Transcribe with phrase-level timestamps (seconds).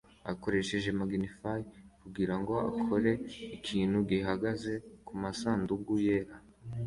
[0.31, 1.61] akoresheje magnifier
[2.01, 3.11] kugirango akore
[3.57, 4.73] ikintu gihagaze
[5.07, 6.35] kumasanduku yera